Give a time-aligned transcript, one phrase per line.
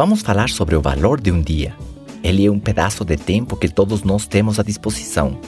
[0.00, 1.74] Vamos falar sobre o valor de um dia.
[2.24, 5.38] Ele é um pedaço de tempo que todos nós temos à disposição.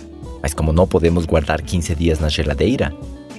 [0.42, 2.94] Mas como não podemos guardar 15 dias na geladeira,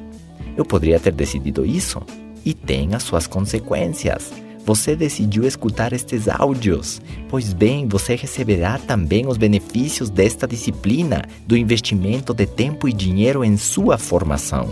[0.56, 2.02] Eu poderia ter decidido isso.
[2.46, 4.32] E tem as suas consequências
[4.66, 7.02] você decidiu escutar estes áudios.
[7.30, 13.44] Pois bem, você receberá também os benefícios desta disciplina, do investimento de tempo e dinheiro
[13.44, 14.70] em sua formação.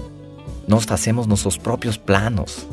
[0.68, 2.68] Nós fazemos nossos próprios planos.